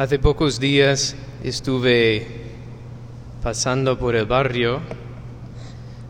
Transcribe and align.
Hace 0.00 0.18
pocos 0.18 0.58
días 0.58 1.14
estuve 1.44 2.26
pasando 3.42 3.98
por 3.98 4.16
el 4.16 4.24
barrio 4.24 4.80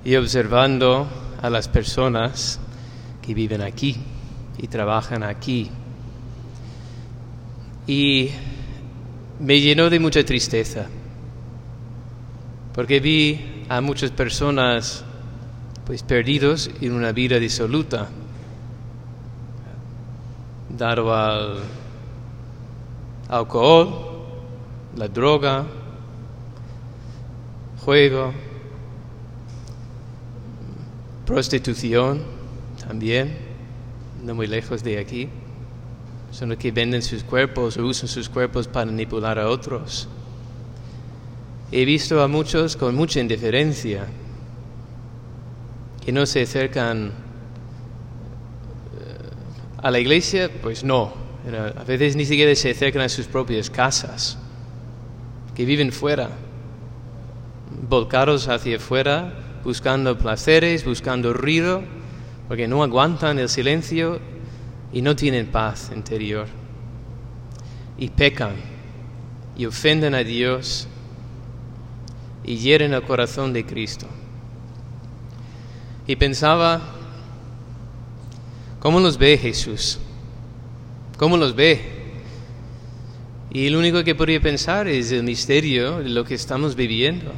y 0.04 0.14
observando 0.14 1.09
a 1.43 1.51
las 1.51 1.66
personas 1.66 2.61
que 3.21 3.34
viven 3.34 3.62
aquí 3.62 3.96
y 4.58 4.68
trabajan 4.68 5.24
aquí. 5.24 5.72
Y 7.88 8.31
me 9.40 9.61
llenó 9.61 9.91
de 9.91 9.99
mucha 9.99 10.22
tristeza, 10.25 10.87
porque 12.72 13.01
vi 13.01 13.65
a 13.69 13.81
muchas 13.81 14.13
personas 14.13 15.04
pues 15.85 16.05
perdidos 16.05 16.70
en 16.80 16.93
una 16.93 17.11
vida 17.11 17.41
disoluta, 17.41 18.09
dado 20.79 21.12
al 21.12 21.59
alcohol, 23.30 24.27
la 24.97 25.07
droga, 25.07 25.65
juego, 27.84 28.33
prostitución 31.25 32.23
también, 32.87 33.37
no 34.25 34.34
muy 34.34 34.48
lejos 34.48 34.83
de 34.83 34.98
aquí. 34.98 35.29
Son 36.33 36.48
los 36.48 36.59
que 36.59 36.73
venden 36.73 37.03
sus 37.03 37.23
cuerpos 37.23 37.77
o 37.77 37.87
usan 37.87 38.09
sus 38.09 38.29
cuerpos 38.29 38.66
para 38.66 38.87
manipular 38.87 39.39
a 39.39 39.48
otros. 39.48 40.09
He 41.70 41.84
visto 41.84 42.20
a 42.23 42.28
muchos 42.28 42.77
con 42.77 42.97
mucha 42.97 43.20
indiferencia 43.20 44.06
que 46.05 46.11
no 46.11 46.27
se 46.27 46.42
acercan 46.42 47.09
eh, 47.09 47.12
a 49.81 49.91
la 49.91 50.01
iglesia, 50.01 50.51
pues 50.62 50.83
no, 50.83 51.30
a 51.47 51.85
veces 51.85 52.17
ni 52.17 52.25
siquiera 52.25 52.55
se 52.55 52.71
acercan 52.71 53.03
a 53.03 53.09
sus 53.09 53.27
propias 53.27 53.71
casas, 53.71 54.39
que 55.55 55.64
viven 55.64 55.92
fuera, 55.92 56.31
volcados 57.89 58.48
hacia 58.48 58.77
afuera, 58.77 59.33
buscando 59.64 60.17
placeres, 60.19 60.84
buscando 60.84 61.33
ruido, 61.33 61.83
porque 62.48 62.69
no 62.69 62.83
aguantan 62.83 63.39
el 63.39 63.48
silencio 63.48 64.20
y 64.92 65.03
no 65.03 65.17
tienen 65.17 65.47
paz 65.47 65.91
interior. 65.95 66.47
Y 67.98 68.09
pecan 68.09 68.55
y 69.57 69.67
ofenden 69.67 70.14
a 70.14 70.25
Dios 70.25 70.89
y 72.45 72.57
hieren 72.57 72.95
el 72.95 73.03
corazón 73.03 73.53
de 73.53 73.64
Cristo. 73.67 74.07
Y 76.07 76.17
pensaba, 76.17 76.81
¿cómo 78.81 79.01
los 79.01 79.19
ve 79.19 79.36
Jesús? 79.39 80.01
¿Cómo 81.21 81.37
los 81.37 81.55
ve? 81.55 81.79
Y 83.51 83.69
lo 83.69 83.79
único 83.79 84.03
que 84.03 84.15
podría 84.15 84.41
pensar 84.41 84.89
es 84.89 85.13
el 85.13 85.23
misterio 85.23 85.99
de 85.99 86.09
lo 86.09 86.25
que 86.25 86.33
estamos 86.33 86.75
viviendo, 86.75 87.31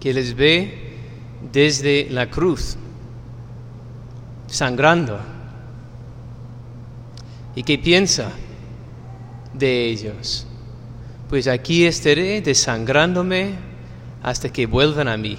que 0.00 0.12
les 0.12 0.34
ve 0.34 0.96
desde 1.52 2.08
la 2.10 2.28
cruz, 2.28 2.76
sangrando. 4.48 5.20
¿Y 7.54 7.62
qué 7.62 7.78
piensa 7.78 8.32
de 9.54 9.84
ellos? 9.84 10.48
Pues 11.28 11.46
aquí 11.46 11.84
estaré 11.84 12.40
desangrándome 12.40 13.54
hasta 14.20 14.52
que 14.52 14.66
vuelvan 14.66 15.06
a 15.06 15.16
mí. 15.16 15.38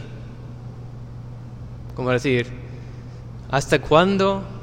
Como 1.96 2.12
decir, 2.12 2.48
¿hasta 3.50 3.82
cuándo 3.82 4.61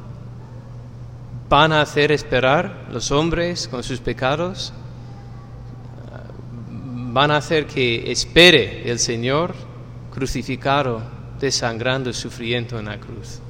van 1.48 1.72
a 1.72 1.80
hacer 1.80 2.12
esperar 2.12 2.88
los 2.92 3.10
hombres 3.10 3.68
con 3.68 3.82
sus 3.82 4.00
pecados, 4.00 4.72
van 7.12 7.30
a 7.30 7.38
hacer 7.38 7.66
que 7.66 8.10
espere 8.12 8.91
el 8.91 8.98
Señor 8.98 9.54
crucificado, 10.12 11.03
desangrando, 11.41 12.12
sufriendo 12.12 12.78
en 12.78 12.86
la 12.86 12.98
cruz. 12.98 13.41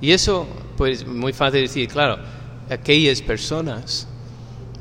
Y 0.00 0.10
eso, 0.10 0.46
pues, 0.76 1.06
muy 1.06 1.32
fácil 1.32 1.62
decir, 1.62 1.88
claro, 1.88 2.18
aquellas 2.68 3.22
personas, 3.22 4.06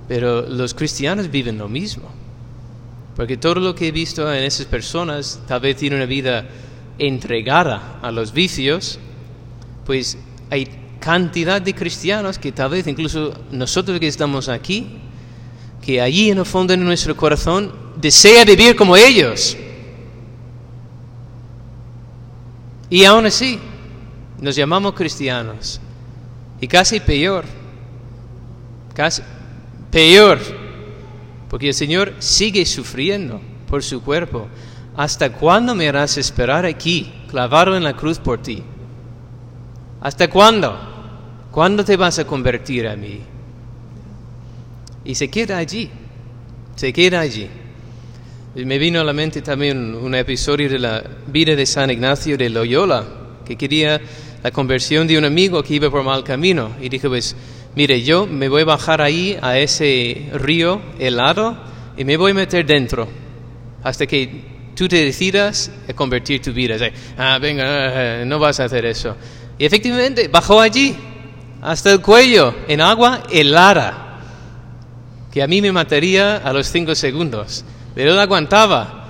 pero 0.08 0.42
los 0.42 0.74
cristianos 0.74 1.32
viven 1.32 1.58
lo 1.58 1.70
mismo. 1.70 2.10
Porque 3.16 3.38
todo 3.38 3.56
lo 3.56 3.74
que 3.74 3.88
he 3.88 3.92
visto 3.92 4.32
en 4.32 4.44
esas 4.44 4.66
personas, 4.66 5.42
tal 5.48 5.62
vez 5.62 5.78
tienen 5.78 6.00
una 6.00 6.06
vida 6.06 6.46
entregada 6.98 8.00
a 8.02 8.12
los 8.12 8.34
vicios, 8.34 9.00
pues 9.86 10.18
hay 10.50 10.85
cantidad 11.06 11.62
de 11.62 11.76
cristianos 11.76 12.40
que 12.40 12.52
tal 12.52 12.72
vez 12.72 12.88
incluso 12.88 13.32
nosotros 13.52 14.00
que 14.00 14.08
estamos 14.08 14.50
aquí, 14.50 14.88
que 15.80 16.02
allí 16.02 16.32
en 16.32 16.40
el 16.40 16.46
fondo 16.48 16.72
de 16.72 16.78
nuestro 16.78 17.16
corazón 17.16 17.72
desea 17.96 18.44
vivir 18.44 18.76
como 18.76 18.98
ellos. 18.98 19.56
Y 22.90 23.06
aún 23.06 23.28
así, 23.28 23.60
nos 24.42 24.56
llamamos 24.56 24.94
cristianos. 24.94 25.80
Y 26.60 26.68
casi 26.68 27.00
peor, 27.00 27.46
casi 28.96 29.22
peor, 29.92 30.40
porque 31.52 31.68
el 31.68 31.76
Señor 31.76 32.16
sigue 32.18 32.66
sufriendo 32.66 33.40
por 33.70 33.84
su 33.84 34.02
cuerpo. 34.02 34.48
¿Hasta 34.98 35.32
cuándo 35.32 35.76
me 35.76 35.88
harás 35.88 36.18
esperar 36.18 36.66
aquí, 36.66 37.14
clavado 37.30 37.78
en 37.78 37.84
la 37.84 37.96
cruz 37.96 38.18
por 38.18 38.42
ti? 38.42 38.64
¿Hasta 40.02 40.28
cuándo? 40.28 40.95
¿Cuándo 41.56 41.86
te 41.86 41.96
vas 41.96 42.20
a 42.20 42.28
convertir 42.28 42.86
a 42.86 42.98
mí? 42.98 43.22
Y 45.06 45.16
se 45.16 45.30
queda 45.30 45.58
allí, 45.58 45.90
se 46.76 46.92
queda 46.92 47.22
allí. 47.22 47.48
me 48.56 48.78
vino 48.78 49.00
a 49.00 49.06
la 49.06 49.14
mente 49.14 49.42
también 49.42 49.96
un 49.96 50.16
episodio 50.16 50.68
de 50.68 50.80
la 50.80 51.02
vida 51.28 51.56
de 51.56 51.66
San 51.66 51.90
Ignacio 51.90 52.38
de 52.38 52.50
Loyola, 52.50 53.06
que 53.46 53.56
quería 53.56 54.02
la 54.44 54.52
conversión 54.52 55.08
de 55.08 55.18
un 55.18 55.24
amigo 55.24 55.64
que 55.64 55.76
iba 55.76 55.90
por 55.90 56.04
mal 56.04 56.26
camino. 56.26 56.72
Y 56.82 56.90
dijo, 56.90 57.08
pues, 57.08 57.34
mire, 57.74 58.04
yo 58.04 58.28
me 58.28 58.50
voy 58.50 58.64
a 58.64 58.66
bajar 58.66 59.02
ahí 59.02 59.38
a 59.42 59.58
ese 59.58 60.30
río 60.34 60.82
helado 61.00 61.58
y 61.96 62.04
me 62.04 62.18
voy 62.18 62.32
a 62.32 62.34
meter 62.34 62.66
dentro 62.66 63.08
hasta 63.82 64.06
que 64.06 64.42
tú 64.76 64.90
te 64.90 65.06
decidas 65.06 65.72
a 65.88 65.94
convertir 65.94 66.42
tu 66.42 66.52
vida. 66.52 66.76
ah, 67.18 67.40
venga, 67.42 68.26
no 68.26 68.40
vas 68.40 68.60
a 68.60 68.66
hacer 68.66 68.86
eso. 68.86 69.16
Y 69.58 69.64
efectivamente 69.64 70.28
bajó 70.28 70.60
allí 70.60 70.98
hasta 71.66 71.92
el 71.92 72.00
cuello 72.00 72.54
en 72.68 72.80
agua 72.80 73.24
helada, 73.28 74.20
que 75.32 75.42
a 75.42 75.48
mí 75.48 75.64
me 75.64 75.72
mataría 75.72 76.38
a 76.38 76.54
los 76.54 76.68
cinco 76.68 76.94
segundos, 76.94 77.66
pero 77.96 78.12
él 78.12 78.20
aguantaba. 78.20 79.02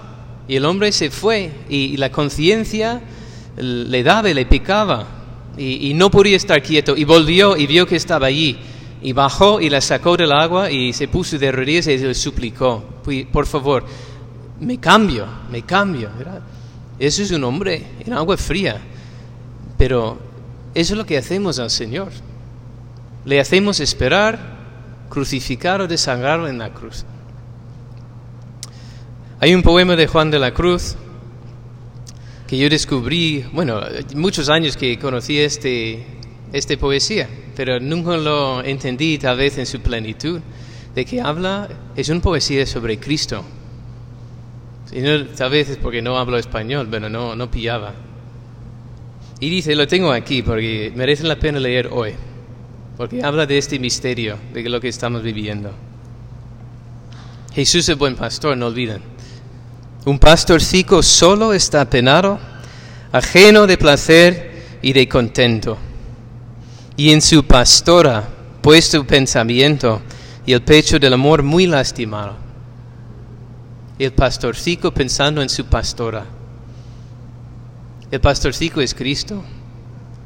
Y 0.47 0.55
el 0.55 0.65
hombre 0.65 0.91
se 0.93 1.09
fue 1.09 1.51
y, 1.67 1.97
la 1.97 2.11
conciencia 2.11 3.01
le 3.57 4.03
daba, 4.03 4.29
le 4.29 4.45
picaba 4.45 5.05
y, 5.57 5.93
no 5.95 6.09
podía 6.09 6.37
estar 6.37 6.61
quieto 6.61 6.95
y 6.95 7.03
volvió 7.03 7.57
y 7.57 7.67
vio 7.67 7.85
que 7.85 7.97
estaba 7.97 8.27
allí 8.27 8.57
y 9.01 9.11
bajó 9.11 9.59
y 9.59 9.69
la 9.69 9.81
sacó 9.81 10.15
del 10.15 10.31
agua 10.31 10.71
y 10.71 10.93
se 10.93 11.09
puso 11.09 11.37
de 11.37 11.51
rodillas 11.51 11.87
y 11.87 11.97
le 11.97 12.13
suplicó, 12.13 12.85
por 13.33 13.47
favor, 13.47 13.85
me 14.61 14.79
cambio, 14.79 15.25
me 15.51 15.63
cambio. 15.63 16.09
Eso 16.99 17.21
es 17.21 17.31
un 17.31 17.43
hombre 17.43 17.85
en 17.99 18.13
agua 18.13 18.37
fría, 18.37 18.79
pero 19.77 20.17
eso 20.73 20.93
es 20.93 20.97
lo 20.97 21.05
que 21.05 21.17
hacemos 21.17 21.59
al 21.59 21.69
Señor 21.69 22.11
le 23.25 23.39
hacemos 23.39 23.79
esperar, 23.79 24.39
crucificar 25.09 25.81
o 25.81 25.87
desangrar 25.87 26.47
en 26.47 26.59
la 26.59 26.71
cruz. 26.71 27.05
Hay 29.39 29.53
un 29.53 29.63
poema 29.63 29.95
de 29.95 30.07
Juan 30.07 30.31
de 30.31 30.39
la 30.39 30.53
Cruz 30.53 30.95
que 32.47 32.57
yo 32.57 32.69
descubrí, 32.69 33.43
bueno, 33.51 33.81
muchos 34.15 34.49
años 34.49 34.77
que 34.77 34.97
conocí 34.99 35.39
este, 35.39 36.05
esta 36.53 36.77
poesía, 36.77 37.27
pero 37.55 37.79
nunca 37.79 38.15
lo 38.17 38.63
entendí 38.63 39.17
tal 39.17 39.37
vez 39.37 39.57
en 39.57 39.65
su 39.65 39.81
plenitud, 39.81 40.39
de 40.93 41.05
que 41.05 41.19
habla, 41.19 41.67
es 41.95 42.09
una 42.09 42.21
poesía 42.21 42.65
sobre 42.65 42.99
Cristo. 42.99 43.43
Y 44.91 45.01
tal 45.35 45.49
vez 45.49 45.69
es 45.69 45.77
porque 45.77 46.01
no 46.01 46.17
hablo 46.17 46.37
español, 46.37 46.87
pero 46.89 47.09
no, 47.09 47.35
no 47.35 47.49
pillaba. 47.49 47.93
Y 49.39 49.49
dice, 49.49 49.75
lo 49.75 49.87
tengo 49.87 50.11
aquí 50.11 50.43
porque 50.43 50.93
merece 50.95 51.23
la 51.23 51.37
pena 51.37 51.59
leer 51.59 51.89
hoy 51.91 52.13
porque 52.97 53.23
habla 53.23 53.45
de 53.45 53.57
este 53.57 53.77
misterio, 53.77 54.37
de 54.53 54.69
lo 54.69 54.79
que 54.79 54.87
estamos 54.87 55.21
viviendo. 55.21 55.71
Jesús 57.53 57.87
es 57.89 57.97
buen 57.97 58.15
pastor, 58.15 58.55
no 58.57 58.67
olviden. 58.67 59.01
Un 60.05 60.19
pastorcico 60.19 61.01
solo 61.03 61.53
está 61.53 61.89
penado, 61.89 62.39
ajeno 63.11 63.67
de 63.67 63.77
placer 63.77 64.77
y 64.81 64.93
de 64.93 65.07
contento. 65.09 65.77
Y 66.95 67.11
en 67.11 67.21
su 67.21 67.43
pastora 67.43 68.29
puesto 68.61 69.05
pensamiento 69.05 70.01
y 70.45 70.53
el 70.53 70.61
pecho 70.61 70.99
del 70.99 71.13
amor 71.13 71.43
muy 71.43 71.67
lastimado. 71.67 72.35
El 73.99 74.13
pastorcico 74.13 74.91
pensando 74.91 75.41
en 75.41 75.49
su 75.49 75.65
pastora. 75.65 76.25
El 78.11 78.21
pastorcico 78.21 78.79
es 78.79 78.93
Cristo. 78.93 79.43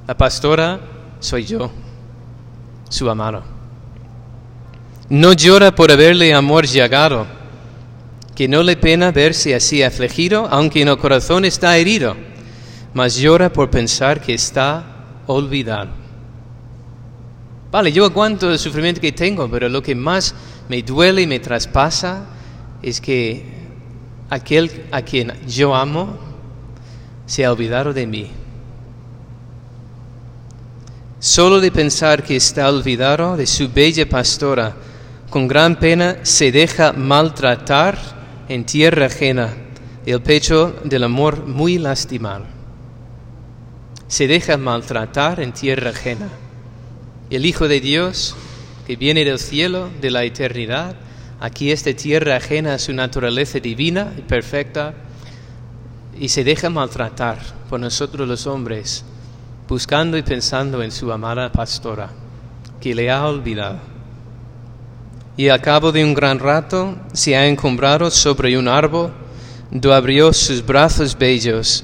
La 0.08 0.18
pastora 0.18 0.80
soy 1.20 1.46
yo 1.46 1.72
su 2.90 3.10
amado. 3.10 3.44
No 5.10 5.34
llora 5.34 5.74
por 5.74 5.92
haberle 5.92 6.34
amor 6.34 6.68
llegado, 6.68 7.26
que 8.36 8.48
no 8.48 8.62
le 8.62 8.78
pena 8.78 9.12
verse 9.12 9.56
así 9.56 9.82
afligido, 9.82 10.48
aunque 10.52 10.82
en 10.82 10.88
el 10.90 10.98
corazón 10.98 11.46
está 11.46 11.78
herido, 11.78 12.16
mas 12.94 13.16
llora 13.16 13.52
por 13.52 13.70
pensar 13.70 14.22
que 14.22 14.34
está 14.34 14.84
olvidado. 15.28 15.90
Vale, 17.72 17.92
yo 17.92 18.06
aguanto 18.06 18.52
el 18.52 18.58
sufrimiento 18.58 19.00
que 19.00 19.12
tengo, 19.12 19.50
pero 19.50 19.70
lo 19.70 19.82
que 19.82 19.94
más 19.94 20.34
me 20.70 20.82
duele 20.82 21.22
y 21.22 21.28
me 21.28 21.40
traspasa 21.40 22.26
es 22.82 23.00
que 23.00 23.46
aquel 24.30 24.86
a 24.92 25.02
quien 25.02 25.34
yo 25.48 25.76
amo 25.76 26.18
se 27.26 27.46
ha 27.46 27.52
olvidado 27.52 27.94
de 27.94 28.08
mí. 28.08 28.32
Solo 31.20 31.60
de 31.60 31.70
pensar 31.70 32.24
que 32.24 32.38
está 32.38 32.70
olvidado 32.70 33.36
de 33.36 33.46
su 33.46 33.68
bella 33.68 34.08
pastora, 34.08 34.74
con 35.30 35.50
gran 35.50 35.78
pena 35.78 36.20
se 36.24 36.50
deja 36.50 36.94
maltratar 36.94 37.98
en 38.48 38.66
tierra 38.66 39.08
ajena, 39.08 39.54
el 40.06 40.22
pecho 40.22 40.74
del 40.86 41.04
amor 41.04 41.46
muy 41.46 41.78
lastimado. 41.78 42.46
Se 44.08 44.28
deja 44.28 44.56
maltratar 44.56 45.42
en 45.42 45.52
tierra 45.52 45.90
ajena. 45.90 46.30
El 47.30 47.46
Hijo 47.46 47.68
de 47.68 47.82
Dios, 47.82 48.34
que 48.88 48.96
viene 48.96 49.26
del 49.26 49.40
cielo, 49.40 49.90
de 50.00 50.12
la 50.12 50.24
eternidad, 50.24 50.96
aquí 51.42 51.74
esta 51.74 51.94
tierra 51.94 52.38
ajena 52.38 52.76
a 52.76 52.80
su 52.80 52.94
naturaleza 52.94 53.60
divina 53.60 54.14
y 54.18 54.22
perfecta, 54.22 54.94
y 56.18 56.30
se 56.30 56.46
deja 56.46 56.70
maltratar 56.70 57.40
por 57.70 57.82
nosotros 57.82 58.26
los 58.26 58.48
hombres, 58.48 59.04
buscando 59.70 60.18
y 60.18 60.24
pensando 60.24 60.82
en 60.82 60.92
su 60.92 61.12
amada 61.12 61.52
pastora, 61.52 62.10
que 62.82 62.96
le 62.96 63.12
ha 63.12 63.24
olvidado. 63.28 63.78
Y 65.38 65.48
al 65.48 65.62
cabo 65.62 65.92
de 65.92 66.04
un 66.04 66.16
gran 66.16 66.40
rato 66.40 66.98
se 67.14 67.38
ha 67.38 67.46
encumbrado 67.46 68.10
sobre 68.10 68.58
un 68.58 68.68
árbol, 68.68 69.12
do 69.70 69.94
abrió 69.94 70.34
sus 70.34 70.66
brazos 70.66 71.16
bellos, 71.16 71.84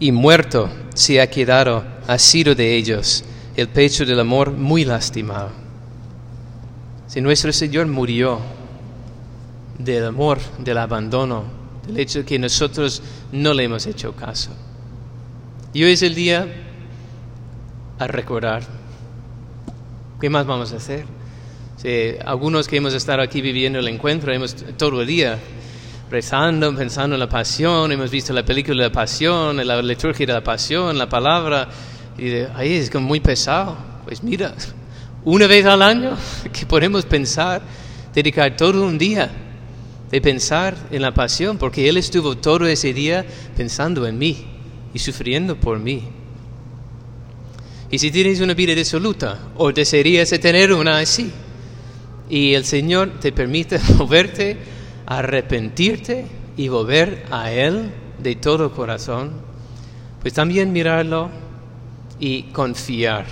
y 0.00 0.10
muerto 0.10 0.68
se 0.94 1.20
ha 1.20 1.30
quedado 1.30 1.84
asido 2.08 2.56
de 2.56 2.74
ellos 2.74 3.24
el 3.56 3.68
pecho 3.68 4.04
del 4.04 4.18
amor 4.18 4.50
muy 4.50 4.84
lastimado. 4.84 5.50
Si 7.06 7.20
nuestro 7.20 7.52
Señor 7.52 7.86
murió 7.86 8.40
del 9.78 10.06
amor, 10.06 10.38
del 10.58 10.78
abandono, 10.78 11.44
del 11.86 12.00
hecho 12.00 12.24
que 12.24 12.38
nosotros 12.38 13.00
no 13.30 13.54
le 13.54 13.64
hemos 13.64 13.86
hecho 13.86 14.12
caso. 14.16 14.50
Y 15.72 15.84
hoy 15.84 15.92
es 15.92 16.02
el 16.02 16.14
día 16.14 16.71
a 17.98 18.06
recordar. 18.06 18.62
¿Qué 20.20 20.30
más 20.30 20.46
vamos 20.46 20.72
a 20.72 20.76
hacer? 20.76 21.04
algunos 22.24 22.68
que 22.68 22.76
hemos 22.76 22.94
estado 22.94 23.22
aquí 23.22 23.40
viviendo 23.40 23.80
el 23.80 23.88
encuentro, 23.88 24.32
hemos 24.32 24.54
todo 24.76 25.00
el 25.00 25.06
día 25.08 25.36
rezando, 26.12 26.74
pensando 26.76 27.16
en 27.16 27.20
la 27.20 27.28
pasión, 27.28 27.90
hemos 27.90 28.10
visto 28.10 28.32
la 28.32 28.44
película 28.44 28.82
de 28.82 28.88
la 28.88 28.92
pasión, 28.92 29.66
la 29.66 29.82
liturgia 29.82 30.26
de 30.26 30.32
la 30.32 30.44
pasión, 30.44 30.96
la 30.96 31.08
palabra, 31.08 31.68
y 32.18 32.24
de, 32.28 32.48
ahí 32.54 32.74
es 32.74 32.90
como 32.90 33.08
muy 33.08 33.18
pesado. 33.20 33.76
Pues 34.04 34.22
mira, 34.22 34.54
una 35.24 35.46
vez 35.46 35.64
al 35.64 35.82
año 35.82 36.16
que 36.52 36.66
podemos 36.66 37.04
pensar, 37.06 37.62
dedicar 38.14 38.56
todo 38.56 38.84
un 38.84 38.98
día 38.98 39.30
de 40.10 40.20
pensar 40.20 40.76
en 40.90 41.00
la 41.02 41.14
pasión, 41.14 41.56
porque 41.56 41.88
Él 41.88 41.96
estuvo 41.96 42.36
todo 42.36 42.66
ese 42.66 42.92
día 42.92 43.24
pensando 43.56 44.06
en 44.06 44.18
mí 44.18 44.46
y 44.92 44.98
sufriendo 44.98 45.56
por 45.56 45.78
mí. 45.78 46.04
Y 47.92 47.98
si 47.98 48.10
tienes 48.10 48.40
una 48.40 48.54
vida 48.54 48.74
disoluta, 48.74 49.38
o 49.58 49.70
desearías 49.70 50.30
tener 50.30 50.72
una 50.72 50.96
así, 50.96 51.30
y 52.30 52.54
el 52.54 52.64
Señor 52.64 53.20
te 53.20 53.32
permite 53.32 53.78
moverte, 53.98 54.56
arrepentirte 55.04 56.24
y 56.56 56.68
volver 56.68 57.26
a 57.30 57.52
Él 57.52 57.90
de 58.18 58.34
todo 58.36 58.72
corazón, 58.72 59.32
pues 60.22 60.32
también 60.32 60.72
mirarlo 60.72 61.28
y 62.18 62.44
confiar. 62.44 63.26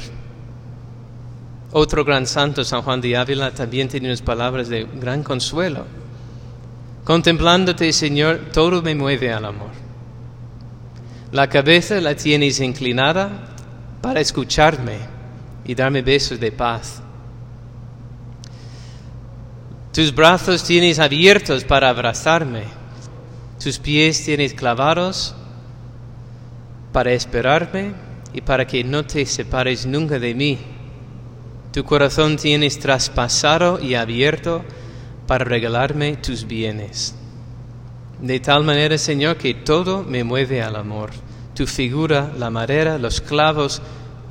Otro 1.73 2.05
gran 2.05 2.27
santo, 2.27 2.63
San 2.63 2.83
Juan 2.83 3.01
de 3.01 3.17
Ávila, 3.17 3.53
también 3.53 3.89
tiene 3.89 4.09
unas 4.09 4.21
palabras 4.21 4.69
de 4.69 4.87
gran 5.01 5.23
consuelo. 5.23 5.87
Contemplándote, 7.05 7.91
Señor, 7.95 8.51
todo 8.53 8.83
me 8.83 8.95
mueve 8.95 9.33
al 9.33 9.47
amor. 9.47 9.71
La 11.33 11.49
cabeza 11.49 11.99
la 12.03 12.15
tienes 12.15 12.61
inclinada 12.61 13.47
para 14.01 14.21
escucharme 14.21 14.99
y 15.65 15.75
darme 15.75 16.03
besos 16.03 16.41
de 16.41 16.53
paz. 16.53 17.03
Tus 19.93 20.15
brazos 20.15 20.63
tienes 20.65 20.99
abiertos 20.99 21.65
para 21.65 21.89
abrazarme. 21.89 22.63
Tus 23.63 23.79
pies 23.79 24.25
tienes 24.25 24.55
clavados 24.55 25.35
para 26.93 27.13
esperarme 27.13 27.93
y 28.33 28.41
para 28.41 28.67
que 28.67 28.85
no 28.85 29.05
te 29.05 29.27
separes 29.27 29.87
nunca 29.87 30.19
de 30.19 30.35
mí. 30.35 30.59
Tu 31.73 31.85
corazón 31.85 32.37
tienes 32.37 32.79
traspasado 32.79 33.81
y 33.81 33.95
abierto 33.95 34.65
para 35.27 35.45
regalarme 35.45 36.17
tus 36.17 36.47
bienes. 36.47 37.15
De 38.21 38.41
tal 38.41 38.65
manera, 38.65 38.99
Señor, 38.99 39.37
que 39.37 39.55
todo 39.55 40.03
me 40.03 40.25
mueve 40.25 40.63
al 40.63 40.77
amor. 40.77 41.11
Tu 41.61 41.67
figura, 41.67 42.33
la 42.39 42.49
madera, 42.49 42.97
los 42.97 43.21
clavos 43.21 43.83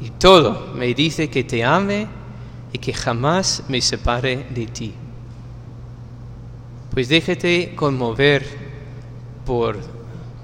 y 0.04 0.10
todo 0.10 0.74
me 0.74 0.96
dice 0.96 1.30
que 1.30 1.44
te 1.44 1.64
ame 1.64 2.08
y 2.74 2.80
que 2.80 2.92
jamás 2.92 3.66
me 3.68 3.82
separe 3.82 4.48
de 4.50 4.66
ti. 4.66 4.96
Pues 6.90 7.08
déjate 7.08 7.76
conmover 7.76 8.48
por 9.46 9.78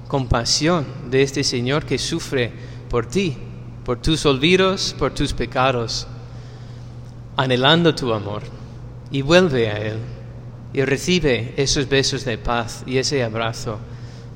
compasión 0.08 0.86
de 1.10 1.24
este 1.24 1.44
Señor 1.44 1.88
que 1.88 1.98
sufre 1.98 2.52
por 2.88 3.08
ti 3.08 3.36
por 3.84 4.00
tus 4.00 4.24
olvidos, 4.28 4.96
por 5.00 5.12
tus 5.12 5.34
pecados, 5.34 6.06
anhelando 7.36 7.96
tu 7.96 8.14
amor. 8.14 8.44
Y 9.10 9.24
vuelve 9.24 9.72
a 9.72 9.78
Él 9.80 9.98
y 10.72 10.84
recibe 10.84 11.56
esos 11.58 11.90
besos 11.90 12.26
de 12.26 12.38
paz 12.38 12.84
y 12.86 13.00
ese 13.00 13.24
abrazo 13.24 13.80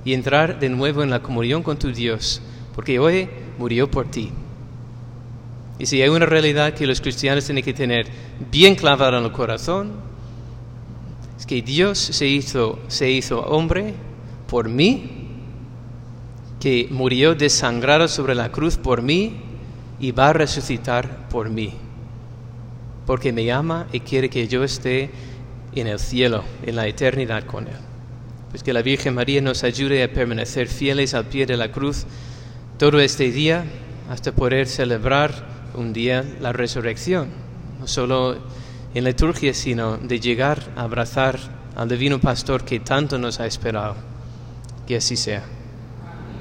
y 0.06 0.14
entrar 0.14 0.60
de 0.60 0.70
nuevo 0.70 1.04
en 1.04 1.10
la 1.10 1.22
comunión 1.22 1.64
con 1.64 1.78
tu 1.78 1.92
Dios, 1.92 2.42
porque 2.74 3.00
hoy 3.00 3.30
murió 3.58 3.90
por 3.90 4.10
ti. 4.10 4.32
Y 5.78 5.86
si 5.86 6.02
hay 6.02 6.10
una 6.10 6.26
realidad 6.26 6.74
que 6.74 6.88
los 6.88 7.00
cristianos 7.00 7.46
tienen 7.46 7.64
que 7.64 7.74
tener 7.74 8.08
bien 8.52 8.76
clavada 8.76 9.18
en 9.18 9.26
el 9.26 9.32
corazón, 9.32 9.92
es 11.38 11.46
que 11.46 11.62
Dios 11.62 11.98
se 11.98 12.28
hizo, 12.28 12.80
se 12.88 13.10
hizo 13.10 13.42
hombre 13.42 13.94
por 14.48 14.68
mí 14.68 15.28
que 16.60 16.88
murió 16.92 17.36
desangrado 17.36 18.08
sobre 18.08 18.36
la 18.36 18.52
cruz 18.52 18.76
por 18.78 19.02
mí 19.02 19.38
y 20.00 20.12
va 20.12 20.30
a 20.30 20.34
resucitar 20.34 21.30
por 21.30 21.50
mí, 21.50 21.74
porque 23.06 23.32
me 23.32 23.50
ama 23.52 23.88
y 23.94 24.02
quiere 24.02 24.30
que 24.30 24.48
yo 24.48 24.64
esté 24.64 25.10
en 25.74 25.88
el 25.88 26.00
cielo, 26.00 26.44
en 26.64 26.76
la 26.76 26.88
eternidad 26.88 27.46
con 27.46 27.68
Él. 27.68 27.89
Pues 28.50 28.64
que 28.64 28.74
la 28.74 28.82
Virgen 28.82 29.14
María 29.14 29.42
nos 29.42 29.64
ayude 29.64 30.04
a 30.04 30.12
permanecer 30.12 30.68
fieles 30.68 31.14
al 31.14 31.26
pie 31.26 31.46
de 31.46 31.58
la 31.58 31.72
cruz 31.72 32.06
todo 32.78 33.00
este 33.00 33.32
día 33.32 33.66
hasta 34.10 34.32
poder 34.32 34.68
celebrar 34.68 35.46
un 35.76 35.94
día 35.94 36.26
la 36.42 36.52
resurrección, 36.52 37.30
no 37.80 37.88
solo 37.88 38.38
en 38.94 39.04
liturgia, 39.04 39.54
sino 39.54 39.98
de 39.98 40.20
llegar 40.20 40.64
a 40.76 40.84
abrazar 40.84 41.40
al 41.76 41.90
divino 41.90 42.20
pastor 42.20 42.66
que 42.66 42.80
tanto 42.80 43.20
nos 43.20 43.40
ha 43.40 43.46
esperado. 43.46 43.96
Que 44.88 44.98
así 44.98 45.16
sea. 45.16 45.44